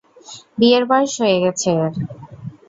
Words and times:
বিয়ের 0.59 0.83
বয়স 0.89 1.13
হয়ে 1.21 1.37
গেছে 1.43 1.69
এর। 1.75 1.91